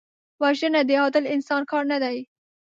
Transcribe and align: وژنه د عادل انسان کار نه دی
وژنه 0.41 0.81
د 0.87 0.91
عادل 1.01 1.25
انسان 1.35 1.61
کار 1.71 1.83
نه 1.91 1.97
دی 2.03 2.17